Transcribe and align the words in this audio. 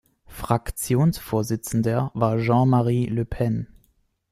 Fraktionsvorsitzender 0.25 2.09
war 2.15 2.39
Jean-Marie 2.39 3.05
Le 3.05 3.23
Pen. 3.23 3.67